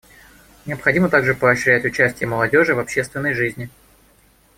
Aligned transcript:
Необходимо 0.65 1.09
также 1.09 1.35
поощрять 1.35 1.85
участие 1.85 2.27
молодежи 2.27 2.73
в 2.73 2.79
общественной 2.79 3.35
жизни. 3.35 3.69